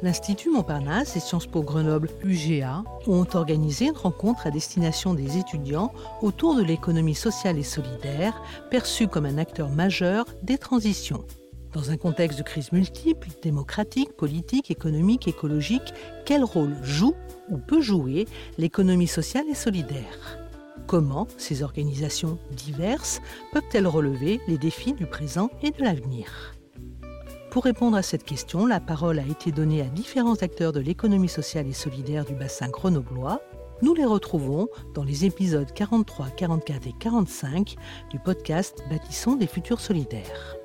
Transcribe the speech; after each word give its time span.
L'Institut 0.00 0.50
Montparnasse 0.50 1.16
et 1.16 1.20
Sciences 1.20 1.48
Po 1.48 1.62
Grenoble 1.62 2.10
UGA 2.22 2.84
ont 3.08 3.26
organisé 3.34 3.86
une 3.86 3.96
rencontre 3.96 4.46
à 4.46 4.52
destination 4.52 5.12
des 5.12 5.38
étudiants 5.38 5.92
autour 6.22 6.54
de 6.54 6.62
l'économie 6.62 7.16
sociale 7.16 7.58
et 7.58 7.64
solidaire, 7.64 8.40
perçue 8.70 9.08
comme 9.08 9.26
un 9.26 9.38
acteur 9.38 9.70
majeur 9.70 10.26
des 10.44 10.56
transitions. 10.56 11.24
Dans 11.72 11.90
un 11.90 11.96
contexte 11.96 12.38
de 12.38 12.44
crise 12.44 12.70
multiple, 12.70 13.28
démocratique, 13.42 14.16
politique, 14.16 14.70
économique, 14.70 15.26
écologique, 15.26 15.92
quel 16.24 16.44
rôle 16.44 16.76
joue 16.82 17.14
ou 17.50 17.58
peut 17.58 17.80
jouer 17.80 18.28
l'économie 18.56 19.08
sociale 19.08 19.46
et 19.50 19.54
solidaire? 19.54 20.38
Comment 20.86 21.26
ces 21.38 21.64
organisations 21.64 22.38
diverses 22.52 23.20
peuvent-elles 23.52 23.88
relever 23.88 24.40
les 24.46 24.58
défis 24.58 24.92
du 24.92 25.06
présent 25.06 25.50
et 25.60 25.72
de 25.72 25.82
l'avenir? 25.82 26.57
Pour 27.50 27.64
répondre 27.64 27.96
à 27.96 28.02
cette 28.02 28.24
question, 28.24 28.66
la 28.66 28.78
parole 28.78 29.18
a 29.18 29.26
été 29.26 29.52
donnée 29.52 29.80
à 29.80 29.86
différents 29.86 30.36
acteurs 30.42 30.72
de 30.72 30.80
l'économie 30.80 31.28
sociale 31.28 31.66
et 31.66 31.72
solidaire 31.72 32.26
du 32.26 32.34
bassin 32.34 32.68
grenoblois. 32.68 33.40
Nous 33.80 33.94
les 33.94 34.04
retrouvons 34.04 34.68
dans 34.94 35.04
les 35.04 35.24
épisodes 35.24 35.72
43, 35.72 36.30
44 36.30 36.86
et 36.86 36.94
45 36.98 37.76
du 38.10 38.18
podcast 38.18 38.82
Bâtissons 38.90 39.36
des 39.36 39.46
futurs 39.46 39.80
solidaires. 39.80 40.56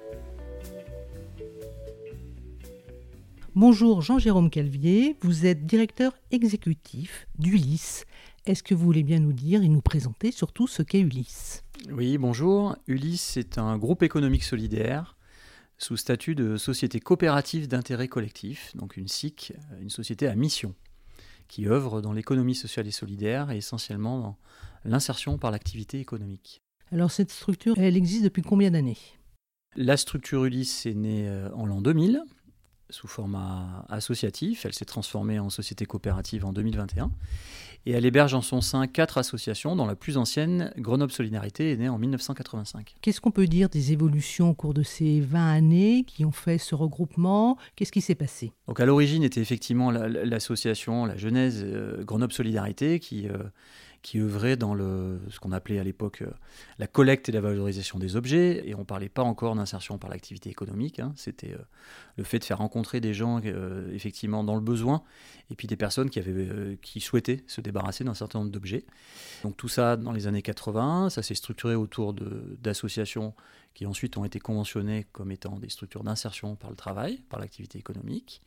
Bonjour 3.56 4.02
Jean-Jérôme 4.02 4.50
Calvier, 4.50 5.16
vous 5.22 5.46
êtes 5.46 5.66
directeur 5.66 6.14
exécutif 6.32 7.28
d'Ulysse. 7.38 8.06
Est-ce 8.46 8.64
que 8.64 8.76
vous 8.76 8.84
voulez 8.84 9.04
bien 9.04 9.20
nous 9.20 9.32
dire 9.32 9.64
et 9.64 9.70
nous 9.70 9.82
présenter 9.82 10.32
surtout 10.32 10.68
ce 10.68 10.82
qu'est 10.82 11.00
Ulysse? 11.00 11.64
Oui, 11.92 12.18
bonjour. 12.18 12.76
Ulysse 12.88 13.38
est 13.38 13.58
un 13.58 13.78
groupe 13.78 14.04
économique 14.04 14.44
solidaire 14.44 15.16
sous 15.84 15.98
statut 15.98 16.34
de 16.34 16.56
société 16.56 17.00
coopérative 17.00 17.68
d'intérêt 17.68 18.08
collectif, 18.08 18.76
donc 18.76 18.96
une 18.96 19.10
SIC, 19.10 19.54
une 19.82 19.90
société 19.90 20.28
à 20.28 20.36
mission, 20.36 20.74
qui 21.50 21.68
œuvre 21.68 22.02
dans 22.02 22.14
l'économie 22.14 22.56
sociale 22.56 22.88
et 22.88 22.92
solidaire 22.92 23.52
et 23.52 23.58
essentiellement 23.58 24.20
dans 24.20 24.38
l'insertion 24.86 25.38
par 25.38 25.52
l'activité 25.52 26.00
économique. 26.00 26.62
Alors 26.92 27.12
cette 27.12 27.32
structure, 27.32 27.78
elle 27.78 27.98
existe 27.98 28.24
depuis 28.24 28.42
combien 28.42 28.72
d'années? 28.72 28.98
La 29.76 29.98
structure 29.98 30.46
Ulysse 30.46 30.86
est 30.86 30.94
née 30.94 31.28
euh, 31.28 31.50
en 31.54 31.66
l'an 31.66 31.82
2000 31.82 32.22
sous 32.94 33.08
format 33.08 33.86
associatif. 33.90 34.66
Elle 34.66 34.74
s'est 34.74 34.86
transformée 34.86 35.40
en 35.40 35.50
société 35.50 35.86
coopérative 35.86 36.46
en 36.46 36.54
2021. 36.54 37.12
Et 37.86 37.92
elle 37.92 38.06
héberge 38.06 38.34
en 38.34 38.42
son 38.42 38.62
sein 38.62 38.88
quatre 38.88 39.18
associations, 39.18 39.76
dont 39.76 39.86
la 39.86 39.96
plus 39.96 40.18
ancienne, 40.18 40.72
Grenoble 40.78 41.12
Solidarité, 41.12 41.74
est 41.74 41.78
née 41.78 41.90
en 41.90 41.98
1985. 41.98 42.96
Qu'est-ce 43.02 43.20
qu'on 43.20 43.32
peut 43.32 43.48
dire 43.48 43.68
des 43.68 43.92
évolutions 43.92 44.52
au 44.52 44.54
cours 44.54 44.74
de 44.74 44.84
ces 44.84 45.20
20 45.20 45.52
années 45.52 46.04
qui 46.08 46.24
ont 46.24 46.32
fait 46.32 46.58
ce 46.58 46.76
regroupement? 46.76 47.58
Qu'est-ce 47.76 47.92
qui 47.92 48.00
s'est 48.00 48.16
passé? 48.16 48.54
Donc 48.68 48.80
à 48.80 48.86
l'origine 48.86 49.24
était 49.24 49.42
effectivement 49.42 49.92
l'association, 49.92 51.06
la, 51.06 51.18
Genèse 51.18 51.62
euh, 51.66 52.06
Grenoble 52.06 52.32
Solidarité, 52.32 53.00
qui, 53.00 53.28
euh, 53.28 53.38
qui 54.04 54.20
œuvrait 54.20 54.58
dans 54.58 54.76
le, 54.76 55.20
ce 55.30 55.40
qu'on 55.40 55.54
appelait 55.54 55.80
à 55.80 55.84
l'époque 55.84 56.22
euh, 56.22 56.30
la 56.78 56.88
collecte 56.88 57.30
et 57.30 57.32
la 57.32 57.40
valorisation 57.40 57.98
des 57.98 58.18
objets. 58.18 58.62
Et 58.68 58.76
on 58.76 58.80
ne 58.80 58.84
parlait 58.84 59.10
pas 59.10 59.24
encore 59.24 59.56
d'insertion 59.56 59.98
par 59.98 60.10
l'activité 60.10 60.50
économique. 60.50 61.00
Hein. 61.00 61.14
C'était 61.16 61.54
euh, 61.54 61.64
le 62.18 62.26
fait 62.26 62.38
de 62.38 62.44
faire 62.44 62.58
rencontrer 62.58 63.00
des 63.00 63.14
gens 63.14 63.40
euh, 63.46 63.90
effectivement 63.94 64.44
dans 64.44 64.56
le 64.56 64.62
besoin 64.62 65.04
et 65.50 65.56
puis 65.56 65.68
des 65.68 65.78
personnes 65.78 66.10
qui, 66.10 66.20
avaient, 66.20 66.78
qui 66.82 67.00
souhaitaient 67.00 67.44
se 67.48 67.62
débarrasser 67.62 68.04
d'un 68.04 68.14
certain 68.14 68.40
nombre 68.40 68.52
d'objets. 68.52 68.86
Donc 69.44 69.56
tout 69.56 69.70
ça 69.70 69.96
dans 69.96 70.12
les 70.12 70.28
années 70.28 70.42
80, 70.42 71.10
ça 71.10 71.24
s'est 71.24 71.34
structuré 71.34 71.76
autour 71.76 72.14
d'associations 72.14 73.34
qui 73.74 73.86
ensuite 73.86 74.18
ont 74.18 74.26
été 74.26 74.40
conventionnées 74.40 75.08
comme 75.14 75.32
étant 75.32 75.58
des 75.60 75.70
structures 75.70 76.04
d'insertion 76.04 76.56
par 76.56 76.70
le 76.70 76.76
travail, 76.76 77.22
par 77.30 77.40
l'activité 77.40 77.80
économique 77.80 78.42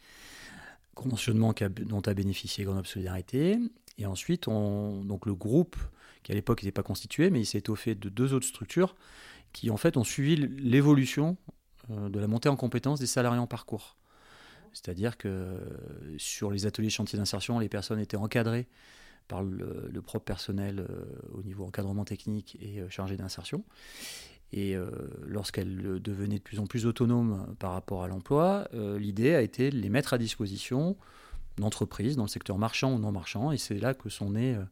conventionnement 0.97 1.54
dont 1.84 2.00
a 2.00 2.14
bénéficié 2.14 2.64
Grenoble 2.64 2.86
Solidarité. 2.86 3.58
Et 3.98 4.06
ensuite, 4.06 4.48
on, 4.48 5.04
donc 5.04 5.26
le 5.26 5.34
groupe, 5.34 5.76
qui 6.22 6.32
à 6.32 6.34
l'époque 6.34 6.62
n'était 6.62 6.72
pas 6.72 6.82
constitué, 6.82 7.30
mais 7.30 7.40
il 7.40 7.46
s'est 7.46 7.58
étoffé 7.58 7.94
de 7.94 8.08
deux 8.08 8.34
autres 8.34 8.46
structures 8.46 8.94
qui 9.52 9.70
en 9.70 9.76
fait 9.76 9.96
ont 9.96 10.04
suivi 10.04 10.36
l'évolution 10.36 11.36
euh, 11.90 12.08
de 12.08 12.20
la 12.20 12.26
montée 12.26 12.48
en 12.48 12.56
compétences 12.56 13.00
des 13.00 13.06
salariés 13.06 13.40
en 13.40 13.46
parcours. 13.46 13.96
C'est-à-dire 14.72 15.16
que 15.16 15.58
sur 16.18 16.50
les 16.50 16.66
ateliers 16.66 16.90
chantiers 16.90 17.18
d'insertion, 17.18 17.58
les 17.58 17.68
personnes 17.70 17.98
étaient 17.98 18.18
encadrées 18.18 18.66
par 19.28 19.42
le, 19.42 20.02
propre 20.02 20.24
personnel 20.24 20.80
euh, 20.80 21.04
au 21.32 21.42
niveau 21.42 21.64
encadrement 21.64 22.04
technique 22.04 22.58
et 22.60 22.80
euh, 22.80 22.90
chargé 22.90 23.16
d'insertion. 23.16 23.64
Et 24.52 24.76
lorsqu'elles 25.26 26.00
devenaient 26.00 26.38
de 26.38 26.42
plus 26.42 26.60
en 26.60 26.66
plus 26.66 26.86
autonomes 26.86 27.56
par 27.58 27.72
rapport 27.72 28.04
à 28.04 28.08
l'emploi, 28.08 28.68
l'idée 28.72 29.34
a 29.34 29.42
été 29.42 29.70
de 29.70 29.76
les 29.76 29.88
mettre 29.88 30.14
à 30.14 30.18
disposition 30.18 30.96
d'entreprises 31.59 32.17
dans 32.17 32.25
le 32.25 32.28
secteur 32.28 32.59
marchand 32.59 32.94
ou 32.94 32.99
non 32.99 33.12
marchand. 33.12 33.53
Et 33.53 33.59
c'est 33.59 33.78
là 33.78 33.94
que 33.94 34.09
sont 34.09 34.31
nés 34.31 34.55
euh, 34.55 34.65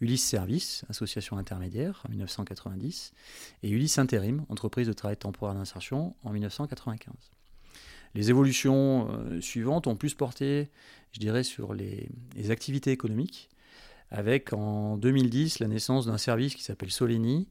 Ulysse 0.00 0.24
Service, 0.24 0.84
association 0.88 1.38
intermédiaire, 1.38 2.02
en 2.06 2.10
1990, 2.10 3.12
et 3.62 3.70
Ulysse 3.70 3.98
Intérim, 3.98 4.44
entreprise 4.48 4.86
de 4.86 4.92
travail 4.92 5.16
temporaire 5.16 5.54
d'insertion, 5.54 6.14
en 6.22 6.30
1995. 6.30 7.14
Les 8.14 8.30
évolutions 8.30 9.08
euh, 9.10 9.40
suivantes 9.40 9.86
ont 9.86 9.96
plus 9.96 10.14
porté, 10.14 10.70
je 11.12 11.20
dirais, 11.20 11.42
sur 11.42 11.74
les, 11.74 12.08
activités 12.50 12.90
économiques, 12.90 13.48
avec 14.10 14.52
en 14.52 14.96
2010 14.96 15.58
la 15.58 15.68
naissance 15.68 16.06
d'un 16.06 16.18
service 16.18 16.54
qui 16.54 16.62
s'appelle 16.62 16.90
Soleni, 16.90 17.48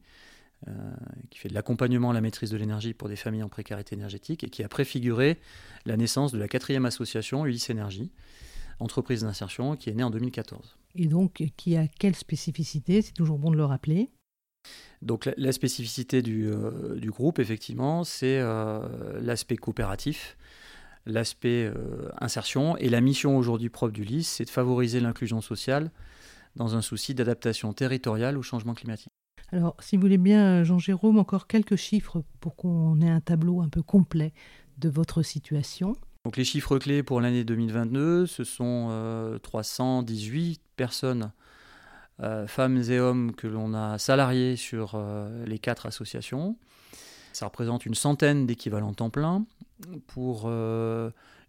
euh, 0.68 0.72
qui 1.30 1.38
fait 1.38 1.48
de 1.50 1.54
l'accompagnement 1.54 2.10
à 2.10 2.14
la 2.14 2.20
maîtrise 2.20 2.50
de 2.50 2.56
l'énergie 2.56 2.94
pour 2.94 3.08
des 3.08 3.16
familles 3.16 3.42
en 3.42 3.48
précarité 3.48 3.94
énergétique 3.94 4.42
et 4.42 4.48
qui 4.48 4.64
a 4.64 4.68
préfiguré 4.68 5.38
la 5.84 5.98
naissance 5.98 6.32
de 6.32 6.38
la 6.38 6.48
quatrième 6.48 6.86
association, 6.86 7.44
Ulysse 7.44 7.68
Énergie, 7.68 8.10
entreprise 8.78 9.22
d'insertion, 9.22 9.76
qui 9.76 9.90
est 9.90 9.94
née 9.94 10.02
en 10.02 10.10
2014. 10.10 10.76
Et 10.94 11.06
donc, 11.06 11.44
qui 11.56 11.76
a 11.76 11.86
quelle 11.86 12.14
spécificité? 12.14 13.02
C'est 13.02 13.12
toujours 13.12 13.38
bon 13.38 13.50
de 13.50 13.56
le 13.56 13.64
rappeler. 13.64 14.10
Donc 15.02 15.28
la, 15.36 15.52
spécificité 15.52 16.22
du, 16.22 16.48
euh, 16.48 16.96
du, 16.96 17.10
groupe, 17.10 17.38
effectivement, 17.38 18.04
c'est 18.04 18.38
euh, 18.40 19.20
l'aspect 19.20 19.56
coopératif, 19.56 20.36
l'aspect 21.04 21.64
euh, 21.64 22.10
insertion. 22.18 22.76
Et 22.78 22.88
la 22.88 23.00
mission 23.00 23.36
aujourd'hui 23.36 23.68
propre 23.68 23.92
du 23.92 24.04
LIS, 24.04 24.24
c'est 24.24 24.44
de 24.44 24.50
favoriser 24.50 25.00
l'inclusion 25.00 25.40
sociale 25.40 25.90
dans 26.56 26.74
un 26.74 26.82
souci 26.82 27.14
d'adaptation 27.14 27.72
territoriale 27.72 28.38
au 28.38 28.42
changement 28.42 28.74
climatique. 28.74 29.12
Alors, 29.52 29.76
si 29.78 29.96
vous 29.96 30.02
voulez 30.02 30.18
bien, 30.18 30.64
Jean-Jérôme, 30.64 31.18
encore 31.18 31.46
quelques 31.46 31.76
chiffres 31.76 32.24
pour 32.40 32.56
qu'on 32.56 33.00
ait 33.00 33.10
un 33.10 33.20
tableau 33.20 33.60
un 33.60 33.68
peu 33.68 33.82
complet 33.82 34.32
de 34.78 34.88
votre 34.88 35.22
situation. 35.22 35.94
Donc 36.26 36.36
les 36.36 36.44
chiffres 36.44 36.76
clés 36.80 37.04
pour 37.04 37.20
l'année 37.20 37.44
2022, 37.44 38.26
ce 38.26 38.42
sont 38.42 39.38
318 39.44 40.58
euh, 40.58 40.62
personnes, 40.74 41.30
euh, 42.20 42.48
femmes 42.48 42.82
et 42.90 42.98
hommes, 42.98 43.32
que 43.32 43.46
l'on 43.46 43.74
a 43.74 43.96
salariés 43.98 44.56
sur 44.56 44.96
euh, 44.96 45.46
les 45.46 45.60
quatre 45.60 45.86
associations. 45.86 46.56
Ça 47.32 47.46
représente 47.46 47.86
une 47.86 47.94
centaine 47.94 48.44
d'équivalents 48.44 48.92
temps 48.92 49.08
plein 49.08 49.46
pour 50.08 50.50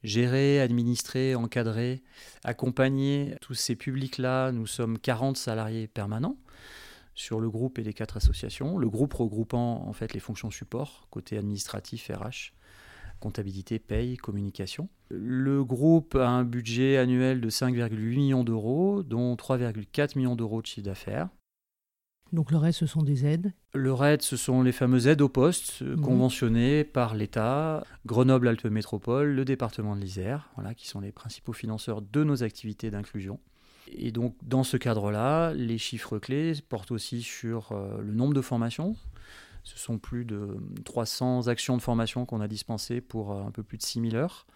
gérer, 0.03 0.61
administrer, 0.61 1.33
encadrer, 1.33 2.03
accompagner 2.43 3.35
tous 3.41 3.55
ces 3.55 3.75
publics-là. 3.75 4.51
Nous 4.51 4.67
sommes 4.67 4.99
40 4.99 5.37
salariés 5.37 5.87
permanents 5.87 6.37
sur 7.15 7.39
le 7.39 7.49
groupe 7.49 7.79
et 7.79 7.83
les 7.83 7.93
quatre 7.93 8.17
associations. 8.17 8.77
Le 8.77 8.89
groupe 8.91 9.15
regroupant 9.15 9.87
en 9.87 9.93
fait 9.93 10.13
les 10.13 10.19
fonctions 10.19 10.51
support, 10.51 11.07
côté 11.09 11.35
administratif, 11.35 12.11
RH, 12.13 12.53
comptabilité, 13.19 13.79
paye, 13.79 14.17
communication. 14.17 14.89
Le 15.09 15.63
groupe 15.63 16.15
a 16.15 16.29
un 16.29 16.43
budget 16.43 16.97
annuel 16.97 17.41
de 17.41 17.49
5,8 17.49 17.95
millions 17.95 18.43
d'euros, 18.43 19.03
dont 19.03 19.35
3,4 19.35 20.17
millions 20.17 20.35
d'euros 20.35 20.61
de 20.61 20.67
chiffre 20.67 20.85
d'affaires. 20.85 21.29
Donc 22.33 22.51
le 22.51 22.57
reste, 22.57 22.79
ce 22.79 22.85
sont 22.85 23.03
des 23.03 23.25
aides? 23.25 23.53
Le 23.73 23.93
reste, 23.93 24.23
ce 24.23 24.35
sont 24.35 24.61
les 24.61 24.71
fameuses 24.71 25.07
aides 25.07 25.21
au 25.21 25.29
poste 25.29 25.81
euh, 25.81 25.95
mhm. 25.95 26.01
conventionnées 26.01 26.83
par 26.83 27.15
l'État, 27.15 27.85
Grenoble-Alpes 28.05 28.65
Métropole, 28.65 29.29
le 29.29 29.45
département 29.45 29.95
de 29.95 30.01
l'Isère, 30.01 30.49
voilà, 30.55 30.73
qui 30.73 30.87
sont 30.87 30.99
les 30.99 31.11
principaux 31.11 31.53
financeurs 31.53 32.01
de 32.01 32.23
nos 32.23 32.43
activités 32.43 32.91
d'inclusion. 32.91 33.39
Et 33.95 34.11
donc, 34.11 34.35
dans 34.43 34.63
ce 34.63 34.75
cadre-là, 34.75 35.53
les 35.53 35.77
chiffres 35.77 36.19
clés 36.19 36.53
portent 36.67 36.91
aussi 36.91 37.21
sur 37.21 37.71
euh, 37.71 38.01
le 38.01 38.13
nombre 38.13 38.33
de 38.33 38.41
formations, 38.41 38.97
ce 39.67 39.77
sont 39.77 39.97
plus 39.97 40.23
de 40.23 40.55
300 40.85 41.49
actions 41.49 41.75
de 41.75 41.81
formation 41.81 42.25
qu'on 42.25 42.39
a 42.39 42.47
dispensées 42.47 43.01
pour 43.01 43.33
euh, 43.33 43.43
un 43.43 43.51
peu 43.51 43.63
plus 43.63 43.77
de 43.77 43.83
6000 43.83 44.15
heures. 44.15 44.47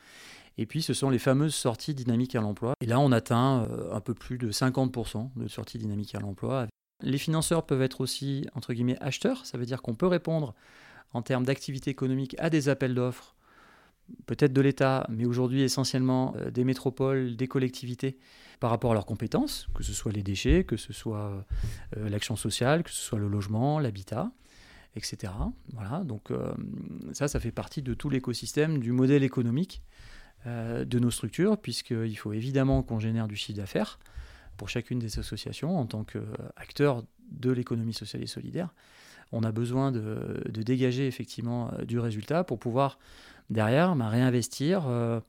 Et 0.58 0.66
puis, 0.66 0.82
ce 0.82 0.94
sont 0.94 1.10
les 1.10 1.20
fameuses 1.20 1.54
sorties 1.54 1.94
dynamiques 1.94 2.34
à 2.36 2.40
l'emploi. 2.40 2.76
Et 2.80 2.86
là, 2.86 2.98
on 2.98 3.12
atteint 3.12 3.68
euh, 3.70 3.94
un 3.94 4.00
peu 4.00 4.14
plus 4.14 4.38
de 4.38 4.52
50% 4.52 5.32
de 5.36 5.48
sorties 5.50 5.80
dynamiques 5.80 6.16
à 6.16 6.22
l'emploi. 6.22 6.68
Les 7.02 7.18
financeurs 7.18 7.66
peuvent 7.66 7.82
être 7.82 8.00
aussi, 8.00 8.48
entre 8.56 8.74
guillemets, 8.74 8.98
acheteurs. 9.02 9.46
Ça 9.46 9.58
veut 9.58 9.66
dire 9.66 9.82
qu'on 9.82 9.96
peut 9.96 10.08
répondre 10.08 10.56
en 11.12 11.22
termes 11.22 11.44
d'activité 11.44 11.92
économique 11.92 12.38
à 12.40 12.50
des 12.50 12.70
appels 12.70 12.96
d'offres, 12.96 13.36
peut-être 14.28 14.54
de 14.54 14.62
l'État, 14.62 15.06
mais 15.10 15.26
aujourd'hui 15.26 15.62
essentiellement 15.62 16.34
euh, 16.38 16.52
des 16.52 16.64
métropoles, 16.64 17.36
des 17.36 17.50
collectivités, 17.50 18.18
par 18.62 18.70
rapport 18.70 18.92
à 18.92 18.94
leurs 18.94 19.06
compétences, 19.06 19.68
que 19.74 19.84
ce 19.84 19.92
soit 19.92 20.14
les 20.14 20.24
déchets, 20.24 20.64
que 20.64 20.78
ce 20.78 20.94
soit 20.94 21.44
l'action 21.98 22.36
sociale, 22.36 22.84
que 22.84 22.92
ce 22.92 23.02
soit 23.02 23.18
le 23.18 23.28
logement, 23.28 23.80
l'habitat, 23.80 24.32
etc. 24.96 25.34
Voilà, 25.74 26.04
donc 26.04 26.32
euh, 26.32 26.54
ça, 27.14 27.28
ça 27.28 27.40
fait 27.40 27.52
partie 27.52 27.82
de 27.82 27.94
tout 27.94 28.10
l'écosystème 28.10 28.80
du 28.80 28.92
modèle 28.92 29.24
économique 29.24 29.82
de 30.48 30.98
nos 30.98 31.12
structures, 31.12 31.56
puisqu'il 31.56 32.18
faut 32.18 32.34
évidemment 32.34 32.82
qu'on 32.82 33.00
génère 33.00 33.28
du 33.28 33.36
chiffre 33.36 33.60
d'affaires 33.60 34.00
pour 34.58 34.70
chacune 34.70 34.98
des 34.98 35.20
associations 35.20 35.78
en 35.78 35.86
tant 35.86 36.04
qu'acteur 36.04 37.04
de 37.30 37.52
l'économie 37.52 37.94
sociale 37.94 38.24
et 38.24 38.28
solidaire. 38.28 38.74
On 39.32 39.44
a 39.44 39.52
besoin 39.52 39.92
de, 39.92 40.44
de 40.50 40.64
dégager 40.64 41.06
effectivement 41.06 41.72
du 41.86 42.00
résultat 42.00 42.44
pour 42.44 42.58
pouvoir 42.58 42.98
derrière, 43.52 43.96
bah, 43.96 44.10
réinvestir 44.10 44.88
euh, 44.88 45.20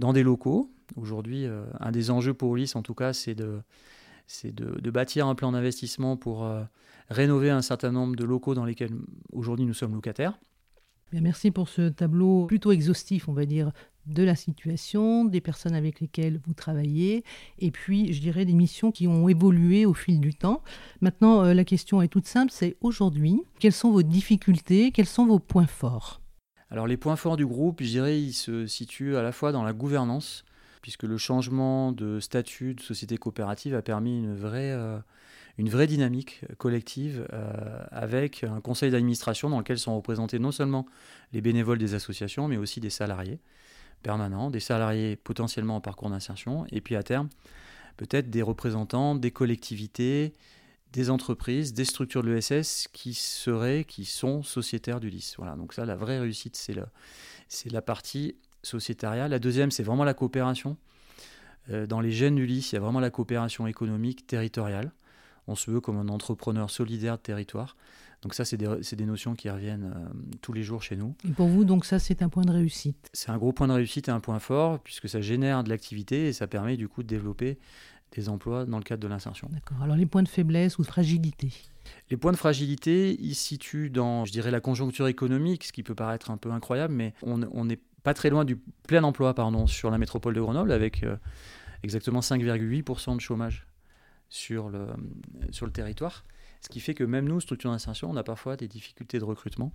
dans 0.00 0.12
des 0.12 0.24
locaux. 0.24 0.70
Aujourd'hui, 0.96 1.46
euh, 1.46 1.64
un 1.78 1.92
des 1.92 2.10
enjeux 2.10 2.34
pour 2.34 2.56
Ulysse, 2.56 2.74
en 2.74 2.82
tout 2.82 2.94
cas, 2.94 3.12
c'est 3.12 3.34
de, 3.34 3.60
de, 4.44 4.90
bâtir 4.90 5.26
un 5.26 5.34
plan 5.34 5.52
d'investissement 5.52 6.16
pour 6.16 6.44
euh, 6.44 6.62
rénover 7.08 7.50
un 7.50 7.62
certain 7.62 7.90
nombre 7.90 8.16
de 8.16 8.24
locaux 8.24 8.54
dans 8.54 8.64
lesquels 8.64 8.94
aujourd'hui 9.32 9.66
nous 9.66 9.74
sommes 9.74 9.94
locataires. 9.94 10.38
merci 11.12 11.50
pour 11.50 11.68
ce 11.68 11.88
tableau 11.88 12.46
plutôt 12.46 12.72
exhaustif, 12.72 13.28
on 13.28 13.32
va 13.32 13.46
dire, 13.46 13.72
de 14.06 14.22
la 14.22 14.36
situation, 14.36 15.24
des 15.24 15.40
personnes 15.40 15.74
avec 15.74 16.00
lesquelles 16.00 16.40
vous 16.46 16.54
travaillez, 16.54 17.24
et 17.58 17.70
puis, 17.70 18.12
je 18.12 18.20
dirais, 18.20 18.46
des 18.46 18.54
missions 18.54 18.90
qui 18.90 19.06
ont 19.06 19.28
évolué 19.28 19.84
au 19.84 19.92
fil 19.92 20.18
du 20.18 20.34
temps. 20.34 20.62
Maintenant, 21.02 21.42
la 21.42 21.64
question 21.64 22.00
est 22.00 22.08
toute 22.08 22.26
simple, 22.26 22.50
c'est 22.50 22.76
aujourd'hui, 22.80 23.42
quelles 23.60 23.72
sont 23.72 23.90
vos 23.90 24.02
difficultés, 24.02 24.92
quels 24.92 25.06
sont 25.06 25.26
vos 25.26 25.38
points 25.38 25.66
forts? 25.66 26.22
Alors 26.70 26.86
les 26.86 26.98
points 26.98 27.16
forts 27.16 27.36
du 27.36 27.46
groupe, 27.46 27.82
je 27.82 27.88
dirais, 27.88 28.20
ils 28.20 28.34
se 28.34 28.66
situent 28.66 29.16
à 29.16 29.22
la 29.22 29.32
fois 29.32 29.52
dans 29.52 29.62
la 29.62 29.72
gouvernance, 29.72 30.44
puisque 30.82 31.02
le 31.04 31.18
changement 31.18 31.92
de 31.92 32.20
statut 32.20 32.74
de 32.74 32.80
société 32.80 33.16
coopérative 33.16 33.74
a 33.74 33.82
permis 33.82 34.18
une 34.18 34.34
vraie, 34.34 34.72
euh, 34.72 34.98
une 35.58 35.68
vraie 35.68 35.86
dynamique 35.86 36.42
collective 36.58 37.26
euh, 37.32 37.84
avec 37.90 38.44
un 38.44 38.60
conseil 38.60 38.90
d'administration 38.90 39.50
dans 39.50 39.58
lequel 39.58 39.78
sont 39.78 39.96
représentés 39.96 40.38
non 40.38 40.52
seulement 40.52 40.86
les 41.32 41.40
bénévoles 41.40 41.78
des 41.78 41.94
associations, 41.94 42.48
mais 42.48 42.56
aussi 42.56 42.80
des 42.80 42.90
salariés 42.90 43.40
permanents, 44.02 44.50
des 44.50 44.60
salariés 44.60 45.16
potentiellement 45.16 45.76
en 45.76 45.80
parcours 45.80 46.10
d'insertion, 46.10 46.66
et 46.70 46.80
puis 46.80 46.94
à 46.94 47.02
terme, 47.02 47.28
peut-être 47.96 48.30
des 48.30 48.42
représentants 48.42 49.14
des 49.14 49.32
collectivités, 49.32 50.32
des 50.92 51.10
entreprises, 51.10 51.74
des 51.74 51.84
structures 51.84 52.22
de 52.22 52.30
l'ESS 52.30 52.88
qui 52.92 53.12
seraient, 53.12 53.84
qui 53.84 54.04
sont 54.04 54.42
sociétaires 54.42 55.00
du 55.00 55.10
LIS. 55.10 55.34
Voilà, 55.36 55.56
donc 55.56 55.74
ça, 55.74 55.84
la 55.84 55.96
vraie 55.96 56.18
réussite, 56.18 56.56
c'est 56.56 56.72
la, 56.72 56.88
c'est 57.48 57.70
la 57.70 57.82
partie 57.82 58.36
sociétariale. 58.62 59.30
La 59.30 59.38
deuxième, 59.38 59.70
c'est 59.70 59.82
vraiment 59.82 60.04
la 60.04 60.14
coopération. 60.14 60.76
Euh, 61.70 61.86
dans 61.86 62.00
les 62.00 62.10
gènes 62.10 62.36
du 62.36 62.46
LIS, 62.46 62.70
il 62.72 62.74
y 62.74 62.78
a 62.78 62.80
vraiment 62.80 63.00
la 63.00 63.10
coopération 63.10 63.66
économique 63.66 64.26
territoriale. 64.26 64.92
On 65.46 65.54
se 65.54 65.70
veut 65.70 65.80
comme 65.80 65.96
un 65.96 66.08
entrepreneur 66.08 66.70
solidaire 66.70 67.16
de 67.16 67.22
territoire. 67.22 67.76
Donc 68.22 68.34
ça, 68.34 68.44
c'est 68.44 68.56
des, 68.56 68.68
des, 68.92 69.06
notions 69.06 69.34
qui 69.34 69.48
reviennent 69.48 69.92
euh, 69.94 70.36
tous 70.42 70.52
les 70.52 70.62
jours 70.62 70.82
chez 70.82 70.96
nous. 70.96 71.14
Et 71.26 71.30
pour 71.30 71.46
vous, 71.46 71.64
donc 71.64 71.84
ça, 71.84 71.98
c'est 71.98 72.20
un 72.20 72.28
point 72.28 72.44
de 72.44 72.50
réussite 72.50 73.08
C'est 73.12 73.30
un 73.30 73.38
gros 73.38 73.52
point 73.52 73.68
de 73.68 73.72
réussite 73.72 74.08
et 74.08 74.10
un 74.10 74.20
point 74.20 74.40
fort, 74.40 74.80
puisque 74.80 75.08
ça 75.08 75.20
génère 75.20 75.62
de 75.62 75.68
l'activité 75.68 76.26
et 76.26 76.32
ça 76.32 76.48
permet 76.48 76.76
du 76.76 76.88
coup 76.88 77.02
de 77.02 77.08
développer 77.08 77.58
des 78.12 78.28
emplois 78.28 78.64
dans 78.64 78.78
le 78.78 78.84
cadre 78.84 79.02
de 79.02 79.08
l'insertion. 79.08 79.48
D'accord. 79.52 79.80
Alors 79.82 79.96
les 79.96 80.06
points 80.06 80.22
de 80.22 80.28
faiblesse 80.28 80.78
ou 80.78 80.82
de 80.82 80.86
fragilité? 80.86 81.52
Les 82.10 82.16
points 82.16 82.32
de 82.32 82.36
fragilité, 82.36 83.16
ils 83.20 83.34
se 83.34 83.44
situent 83.44 83.90
dans, 83.90 84.24
je 84.24 84.32
dirais, 84.32 84.50
la 84.50 84.60
conjoncture 84.60 85.06
économique, 85.06 85.64
ce 85.64 85.72
qui 85.72 85.82
peut 85.82 85.94
paraître 85.94 86.30
un 86.30 86.36
peu 86.36 86.50
incroyable, 86.50 86.94
mais 86.94 87.14
on 87.22 87.38
n'est 87.64 87.78
pas 88.02 88.14
très 88.14 88.30
loin 88.30 88.44
du 88.44 88.56
plein 88.86 89.02
emploi 89.04 89.34
pardon, 89.34 89.66
sur 89.66 89.90
la 89.90 89.98
métropole 89.98 90.34
de 90.34 90.40
Grenoble, 90.40 90.72
avec 90.72 91.02
euh, 91.02 91.16
exactement 91.82 92.20
5,8% 92.20 93.16
de 93.16 93.20
chômage 93.20 93.66
sur 94.28 94.68
le, 94.68 94.86
sur 95.50 95.66
le 95.66 95.72
territoire. 95.72 96.24
Ce 96.60 96.68
qui 96.68 96.80
fait 96.80 96.94
que 96.94 97.04
même 97.04 97.26
nous, 97.26 97.40
structure 97.40 97.70
d'insertion, 97.70 98.10
on 98.10 98.16
a 98.16 98.24
parfois 98.24 98.56
des 98.56 98.68
difficultés 98.68 99.18
de 99.18 99.24
recrutement 99.24 99.72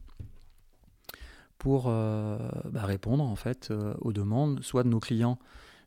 pour 1.58 1.86
euh, 1.88 2.38
bah, 2.72 2.86
répondre 2.86 3.24
en 3.24 3.36
fait 3.36 3.70
euh, 3.72 3.94
aux 4.02 4.12
demandes, 4.12 4.62
soit 4.64 4.84
de 4.84 4.90
nos 4.90 5.00
clients 5.00 5.40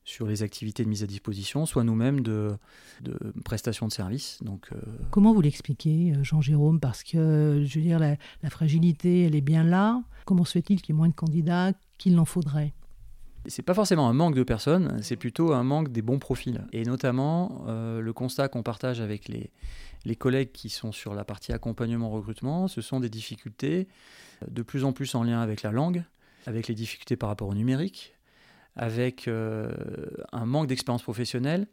sur 0.05 0.29
les 0.29 0.45
activités 0.45 0.85
de 0.85 0.89
mise 0.89 1.03
à 1.03 1.07
disposition, 1.07 1.67
soit 1.67 1.83
nous-mêmes 1.83 2.21
de, 2.21 2.57
de, 3.01 3.19
prestations 3.45 3.89
de 3.89 3.93
services. 3.93 4.39
Donc, 4.41 4.71
Comment 5.11 5.35
vous 5.35 5.41
l'expliquez, 5.41 6.15
Jean-Jérôme? 6.23 6.79
Parce 6.79 7.03
que, 7.03 7.65
je 7.67 7.79
veux 7.79 7.85
dire, 7.85 7.99
la, 7.99 8.17
fragilité, 8.49 9.25
elle 9.25 9.35
est 9.35 9.41
bien 9.41 9.65
là. 9.65 10.01
Comment 10.25 10.45
se 10.45 10.53
fait-il 10.53 10.81
qu'il 10.81 10.95
y 10.95 10.97
ait 10.97 10.99
moins 10.99 11.09
de 11.09 11.13
candidats 11.13 11.73
qu'il 11.99 12.19
en 12.19 12.25
faudrait 12.25 12.75
c'est 13.49 13.63
pas 13.63 13.75
forcément 13.75 14.09
un 14.09 14.13
manque 14.13 14.35
de 14.35 14.43
personnes, 14.43 14.99
c'est 15.03 15.17
plutôt 15.17 15.53
un 15.53 15.63
manque 15.63 15.91
des 15.91 16.03
bons 16.03 16.19
profils. 16.19 16.65
Et 16.73 16.85
notamment, 16.85 17.65
euh, 17.69 18.01
le 18.01 18.13
constat 18.13 18.49
qu'on 18.49 18.63
partage 18.63 19.01
avec 19.01 19.29
les, 19.29 19.51
collègues 20.17 20.53
qui 20.53 20.69
sont 20.69 20.93
sur 20.93 21.15
la 21.15 21.25
partie 21.25 21.53
accompagnement-recrutement, 21.53 22.69
ce 22.69 22.81
sont 22.81 23.01
des 23.01 23.09
difficultés 23.09 23.89
de 24.49 24.63
plus 24.63 24.85
en 24.85 24.93
plus 24.93 25.15
en 25.15 25.23
lien 25.25 25.41
avec 25.41 25.63
la 25.63 25.73
langue, 25.73 26.05
avec 26.47 26.69
les 26.69 26.75
difficultés 26.75 27.17
par 27.17 27.29
rapport 27.29 27.49
au 27.49 27.55
numérique, 27.55 28.15
avec 28.77 29.27
euh, 29.27 29.73
un 30.33 30.47
manque 30.47 30.69
d'expérience 30.69 31.03
professionnelle 31.03 31.67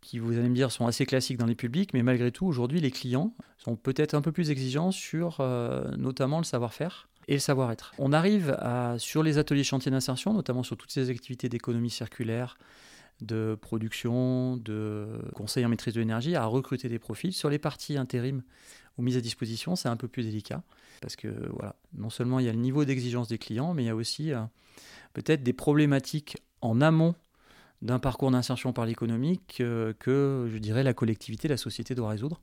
qui, 0.00 0.18
vous 0.18 0.38
allez 0.38 0.48
me 0.48 0.54
dire, 0.54 0.70
sont 0.70 0.86
assez 0.86 1.06
classiques 1.06 1.38
dans 1.38 1.46
les 1.46 1.56
publics, 1.56 1.92
mais 1.92 2.02
malgré 2.02 2.30
tout, 2.30 2.46
aujourd'hui, 2.46 2.80
les 2.80 2.90
clients 2.90 3.34
sont 3.56 3.76
peut-être 3.76 4.14
un 4.14 4.20
peu 4.20 4.30
plus 4.30 4.50
exigeants 4.50 4.92
sur 4.92 5.38
euh, 5.40 5.90
notamment 5.96 6.38
le 6.38 6.44
savoir-faire 6.44 7.08
et 7.28 7.34
le 7.34 7.38
savoir-être. 7.38 7.92
On 7.98 8.12
arrive 8.12 8.56
à, 8.58 8.98
sur 8.98 9.22
les 9.22 9.38
ateliers 9.38 9.64
chantiers 9.64 9.92
d'insertion, 9.92 10.32
notamment 10.32 10.62
sur 10.62 10.76
toutes 10.76 10.90
ces 10.90 11.10
activités 11.10 11.48
d'économie 11.48 11.90
circulaire, 11.90 12.58
de 13.20 13.56
production, 13.60 14.56
de 14.56 15.06
conseil 15.34 15.64
en 15.64 15.68
maîtrise 15.68 15.94
de 15.94 16.00
l'énergie, 16.00 16.34
à 16.34 16.44
recruter 16.46 16.88
des 16.88 16.98
profils. 16.98 17.32
Sur 17.32 17.50
les 17.50 17.58
parties 17.58 17.96
intérim 17.96 18.42
ou 18.96 19.02
mises 19.02 19.16
à 19.16 19.20
disposition, 19.20 19.76
c'est 19.76 19.88
un 19.88 19.96
peu 19.96 20.08
plus 20.08 20.24
délicat, 20.24 20.62
parce 21.00 21.14
que 21.14 21.28
voilà, 21.52 21.76
non 21.94 22.10
seulement 22.10 22.40
il 22.40 22.46
y 22.46 22.48
a 22.48 22.52
le 22.52 22.58
niveau 22.58 22.84
d'exigence 22.84 23.28
des 23.28 23.38
clients, 23.38 23.74
mais 23.74 23.84
il 23.84 23.86
y 23.86 23.90
a 23.90 23.96
aussi... 23.96 24.32
Euh, 24.32 24.40
peut-être 25.14 25.42
des 25.42 25.52
problématiques 25.52 26.36
en 26.60 26.80
amont 26.80 27.14
d'un 27.82 27.98
parcours 27.98 28.30
d'insertion 28.30 28.72
par 28.72 28.86
l'économique 28.86 29.56
que, 29.56 30.48
je 30.52 30.58
dirais, 30.58 30.82
la 30.82 30.94
collectivité, 30.94 31.48
la 31.48 31.56
société 31.56 31.94
doit 31.94 32.10
résoudre 32.10 32.40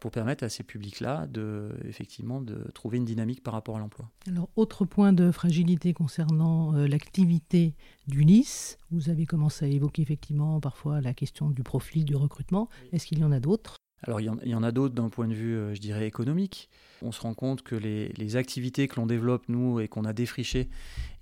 pour 0.00 0.10
permettre 0.12 0.44
à 0.44 0.48
ces 0.48 0.62
publics-là 0.62 1.26
de, 1.26 1.70
effectivement, 1.84 2.40
de 2.40 2.70
trouver 2.74 2.98
une 2.98 3.04
dynamique 3.04 3.42
par 3.42 3.54
rapport 3.54 3.76
à 3.76 3.80
l'emploi. 3.80 4.08
Alors, 4.28 4.48
autre 4.56 4.84
point 4.84 5.12
de 5.12 5.30
fragilité 5.30 5.92
concernant 5.92 6.74
euh, 6.74 6.86
l'activité 6.86 7.74
du 8.06 8.22
LIS, 8.22 8.76
vous 8.90 9.10
avez 9.10 9.26
commencé 9.26 9.64
à 9.64 9.68
évoquer 9.68 10.02
effectivement 10.02 10.60
parfois 10.60 11.00
la 11.00 11.14
question 11.14 11.50
du 11.50 11.62
profil, 11.62 12.04
du 12.04 12.16
recrutement. 12.16 12.68
Est-ce 12.92 13.06
qu'il 13.06 13.18
y 13.18 13.24
en 13.24 13.32
a 13.32 13.40
d'autres? 13.40 13.76
Alors 14.06 14.20
il 14.20 14.26
y, 14.26 14.54
en, 14.54 14.62
a 14.62 14.70
d'autres 14.70 14.94
d'un 14.94 15.08
point 15.08 15.26
de 15.26 15.32
vue, 15.32 15.56
euh, 15.56 15.74
je 15.74 15.80
dirais, 15.80 16.06
économique. 16.06 16.68
On 17.00 17.10
se 17.10 17.22
rend 17.22 17.32
compte 17.32 17.62
que 17.62 17.74
les, 17.74 18.36
activités 18.36 18.86
que 18.86 18.96
l'on 18.96 19.06
développe, 19.06 19.48
nous, 19.48 19.80
et 19.80 19.88
qu'on 19.88 20.04
a 20.04 20.12
défrichées 20.12 20.68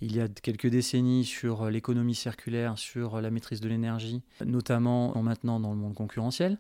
il 0.01 0.17
y 0.17 0.21
a 0.21 0.27
quelques 0.27 0.67
décennies 0.67 1.25
sur 1.25 1.63
euh, 1.63 1.71
l'économie 1.71 2.17
circulaire, 2.17 2.79
sur 2.79 3.17
euh, 3.17 3.21
la 3.21 3.31
maîtrise 3.31 3.61
de 3.61 3.69
l'énergie, 3.69 4.23
notamment 4.45 5.15
maintenant 5.23 5.61
dans 5.61 5.71
le 5.71 5.77
monde 5.77 5.95
concurrentiel. 5.95 6.59